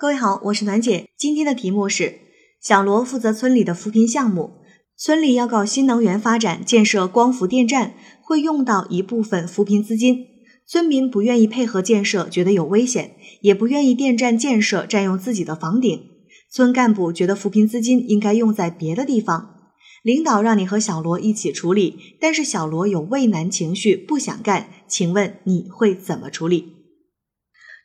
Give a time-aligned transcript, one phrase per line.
[0.00, 1.10] 各位好，我是暖姐。
[1.18, 2.20] 今天的题目是：
[2.58, 4.52] 小罗负责村里的扶贫项目，
[4.96, 7.92] 村里要搞新能源发展，建设光伏电站，
[8.22, 10.24] 会用到一部分扶贫资金。
[10.66, 16.00] 村民不愿意配合建设，觉得有危险，也不愿意电站建设占用自己的房顶。
[16.50, 19.56] 村干部觉得扶贫资金应该用在别的地方。
[20.02, 24.70] 领导让你和小罗一起处理，但是小罗有畏难情绪，不想干。
[24.88, 26.79] 请问你会怎么处理？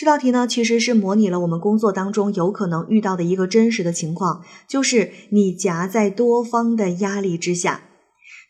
[0.00, 7.82] 这道题呢，其实是模拟了我们工作当中有可能遇到的一个真实的情况，就是你夹在多方的压力之下。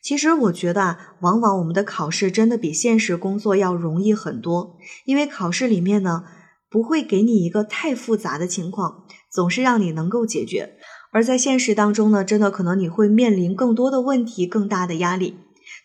[0.00, 6.22] 其实我觉得啊，往往我们的考试真的比现实工作要容易很多，因为考试里面呢，
[6.70, 10.74] 不会给你一个太复杂的情况，总是让你能够解决。
[11.10, 15.34] 而在现实当中呢，真的可能你会面临更多的问题，更大的压力。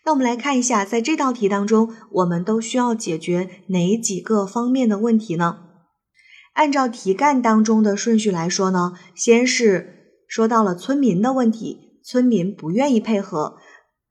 [0.06, 5.58] 那我们来看一下，在这道题当中，我们都需要解决哪几个方面的问题呢？
[6.52, 13.56] 按照题干当中的顺序来说呢，先是说到了村民的问题，村民不愿意配合，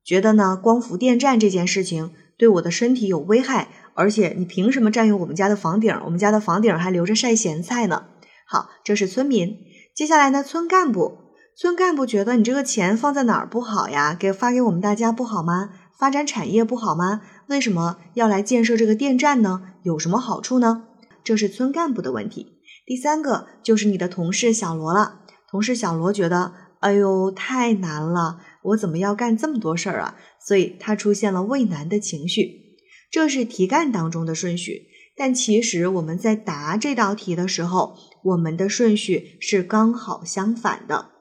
[0.03, 5.97] 觉得呢光伏电站这件事情对我的身体有危害，而且你凭什么占用我们家的房顶？
[6.03, 8.07] 我们家的房顶还留着晒咸菜呢。
[8.45, 9.59] 好，这是村民。
[9.95, 11.19] 接下来呢，村干部，
[11.55, 14.13] 村干部觉得你这个钱放在哪儿不好呀？
[14.13, 15.69] 给发给我们大家不好吗？
[15.97, 17.21] 发展产业不好吗？
[17.47, 19.73] 为什么要来建设这个电站呢？
[19.83, 20.87] 有什么好处呢？
[21.23, 22.59] 这是村干部的问题。
[22.85, 25.21] 第三个就是你的同事小罗了。
[25.49, 30.15] 同事小罗觉得，哎呦，太难了，我怎么要干这么多事儿啊？
[30.45, 32.77] 所以他出现了畏难的情绪。
[33.09, 34.87] 这是题干当中的顺序。
[35.17, 41.11] 但其实我们在答这道题的时候，我们的顺序是刚好相反的。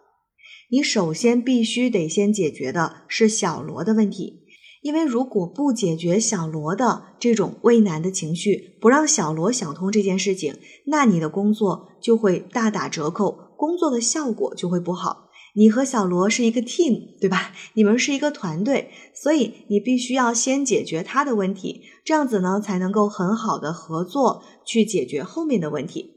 [0.70, 4.42] 你首先必须得先解决的是小罗的问题，
[4.84, 10.56] 因为如果不解决小罗的这种畏难的情绪，不让小罗想通这件事情，
[10.88, 15.30] 那你的工作就会大打折扣，工作的效果就会不好。
[15.54, 17.54] 你和小罗是一个 team，对吧？
[17.72, 26.10] 你们是一个团队，所以你必须要先解决他的问题，这样子呢才能够很好的合作去解决后面的问题。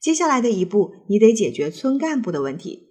[0.00, 2.85] 接下来的一步，你得解决村干部的问题。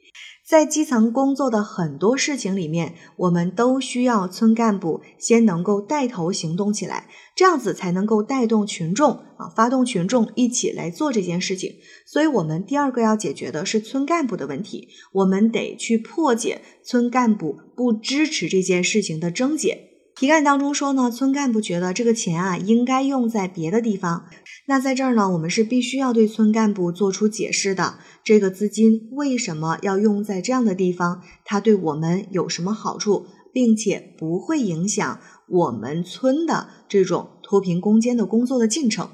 [0.47, 11.78] 在基层工作的很多事情里面，我们都需要村干部先能够带头行动起来，这样子才能够带动群众啊，发动群众一起来做这件事情。
[12.06, 19.89] 所以，我们第二个要解决的是村干部的问题，我们得去破解村干部不支持这件事情的症结。
[20.16, 24.27] 题干当中说呢，村干部觉得这个钱啊应该用在别的地方。
[24.68, 28.00] 那在这儿呢，我们是必须要对村干部做出解释的。
[28.24, 31.22] 这个资金为什么要用在这样的地方？
[31.44, 39.09] 它对我们有什么好处，并且不会影响我们村的这种脱贫攻坚的工作的进程？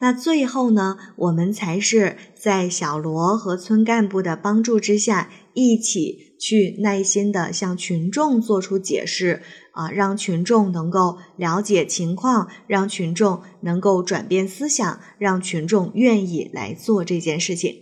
[0.00, 6.26] 那最后呢，我们才是在小罗和村干部的帮助之下，一起。
[6.40, 9.42] 去耐心的向群众做出解释
[9.72, 17.74] 啊，让群众能够了解情况，让群众能够转变思想，让群众愿意来做这件事情。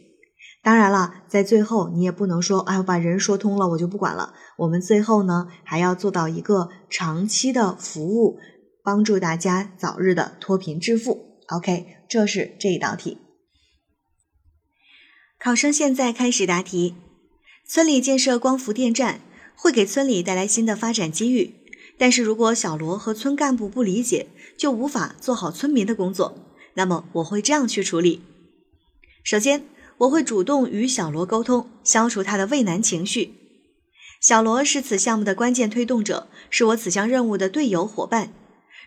[0.63, 4.33] 当然了，在最后你也不能说，哎，我把人说通了，我就不管了。
[4.57, 8.39] 我们最后呢，还要做到一个长期的服务，
[8.83, 11.26] 帮助大家早日的脱贫致富。
[11.49, 13.19] OK，这是这一道题。
[15.39, 16.95] 考生现在开始答题。
[17.69, 19.21] 村里建设光伏电站
[19.55, 21.55] 会给村里带来新的发展机遇，
[21.99, 26.53] 但是如果小罗和村干部不理解，就无法做好村民的工作。
[26.75, 28.23] 那么我会这样去处理：
[29.25, 29.65] 首先，
[29.99, 33.35] 我会主动与小罗沟通，消除他的畏难情绪。
[34.21, 38.33] 小罗是此项目的关键推动者，是我此项任务的队友伙伴。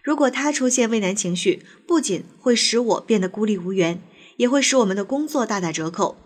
[0.04, 4.02] 如果他出现畏难情绪，不仅会使我变得孤立无援，
[4.38, 6.18] 也会使我们的工作大打折扣。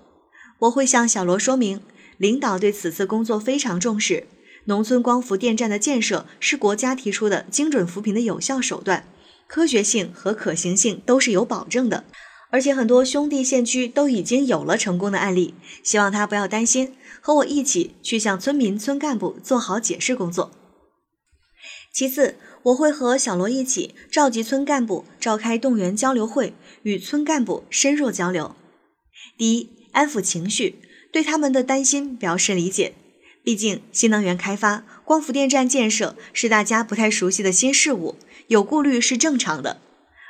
[0.59, 1.81] 我会向小罗说明。
[2.17, 4.27] 领导对此次工作非常重视，
[4.65, 9.07] 农村光伏电站的建设是国家提出的精准扶贫的有效手段，
[9.47, 12.05] 科学性和可行性都是有保证的，
[12.51, 15.55] 而且很多兄弟县区都已经有了成功的案例。
[15.81, 20.51] 希望他不要担心，和我一起去向村民、村干部做好解释工作。
[21.91, 28.55] 其次，我会和小罗一起召集村干部召开动员交流会，与村干部深入交流。
[29.37, 30.79] 第一，安抚情绪。
[31.11, 32.95] 对他们的担心表示理解，
[33.43, 38.15] 毕竟新能源开发、光伏电站建设是大家不太熟悉的新事物，
[38.47, 39.79] 有顾虑是正常的。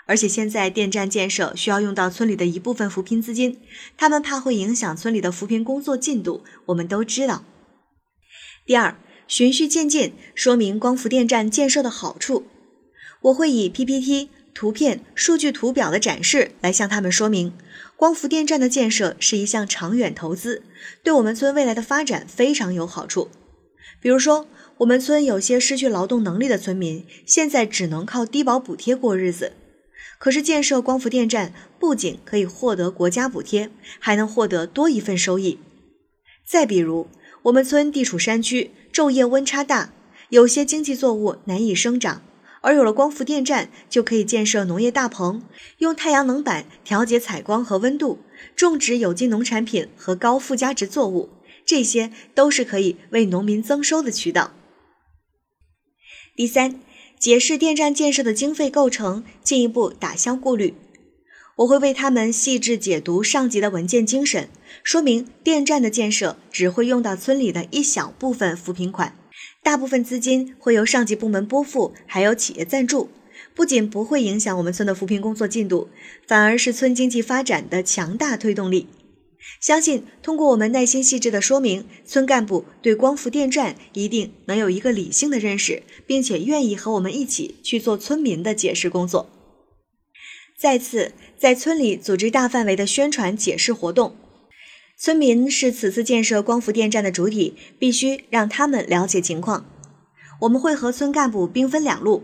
[0.05, 3.61] 而且现在电站建设需要用到村里的一部分扶贫资金，
[3.95, 7.45] 他们怕会影响村里的扶贫工作进度，我们都知道。
[8.65, 8.97] 第二，
[9.27, 12.45] 循序渐进说明光伏电站建设的好处，
[13.21, 17.53] 我会以 PPT、图片、数据图表的展示来向他们说明，
[17.95, 20.63] 光伏电站的建设是一项长远投资，
[21.03, 23.29] 对我们村未来的发展非常有好处。
[23.99, 24.47] 比如说，
[24.79, 29.53] 我们村有些失去劳动能力的村民，现在只能靠低保补贴过日子。
[30.19, 33.69] 可是建设光伏电站不仅可以获得国家补贴，
[33.99, 35.59] 还能获得多一份收益。
[36.45, 37.07] 再比如，
[37.43, 39.91] 我们村地处山区，昼夜温差大，
[40.29, 42.21] 有些经济作物难以生长，
[42.61, 45.41] 而有了光伏电站，就可以建设农业大棚，
[45.79, 48.19] 用太阳能板调节采光和温度，
[48.55, 51.29] 种植有机农产品和高附加值作物。
[51.65, 54.51] 这些都是可以为农民增收的渠道。
[56.35, 56.79] 第三，
[57.17, 60.75] 解释电站建设的经费构成，进一步打消顾虑。
[61.57, 64.49] 我会为他们细致解读上级的文件精神，
[64.83, 69.15] 说明电站的建设只会用到村里的一小部分扶贫款，
[69.61, 73.09] 大部分资金会由上级部门拨付，还有企业赞助，
[73.53, 75.89] 不仅不会影响我们村的扶贫工作进度，
[76.27, 78.87] 反而是村经济发展的强大推动力。
[79.59, 89.29] 相信通过我们耐心细致的说明，村干部对光伏电站一定能有一个理性的认识，并且愿意和我们一起去做村民的解释工作。
[90.57, 94.15] 再次在村里组织大范围的宣传解释活动，
[94.97, 99.65] 村民是此次建设光伏电站的主体，必须让他们了解情况。
[100.41, 102.23] 我们会和村干部兵分两路，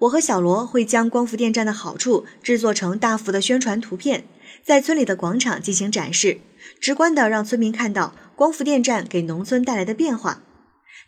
[0.00, 4.24] 我和小罗会将光伏电站的好处制作成大幅的宣传图片。
[4.62, 6.38] 在村里的广场进行展示，
[6.80, 10.42] 直观的让村民看到光伏电站给农村带来的变化，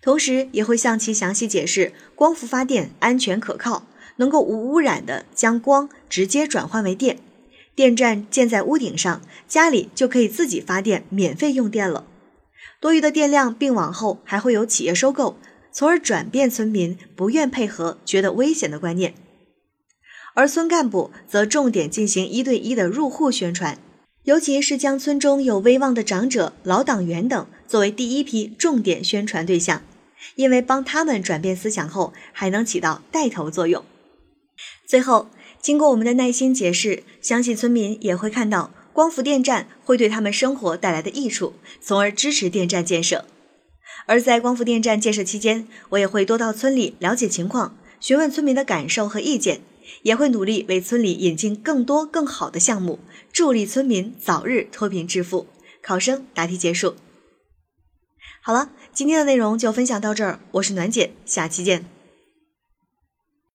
[0.03, 3.87] 同时也会向其详细解释光伏发电安全可靠，
[4.17, 7.19] 能够无污染的将光直接转换为电。
[7.75, 12.07] 电站建在屋顶上，家里就可以自己发电，免费用电了。
[12.81, 15.39] 多余的电量并网后还会有企业收购，
[15.73, 19.15] 从而转变村民不愿配合、觉得危险的观念。
[20.35, 23.79] 而村干部则重点进行一对一的入户宣传，
[24.25, 29.83] 尤其是将村中有威望的长者、老党员等作为第一批重点宣传对象，
[30.35, 33.85] 因为帮他们转变思想后，还能起到带头作用。
[34.87, 35.29] 最后，
[35.61, 43.25] 经过我们的耐心解释，相信村民也会看到光伏电站会对他们生活带来的益处，从而支持电站建设。
[44.07, 49.61] 而在光伏电站建设期间，我也会多到村里了解情况，询问村民的感受和意见。
[50.03, 52.99] 也会努力为村里引进更多更好的项目，
[53.33, 55.47] 助力村民早日脱贫致富。
[55.81, 56.97] 考生答题结束。
[58.43, 61.96] 好了，今天的内容就分享到这儿，我是暖姐，下期见。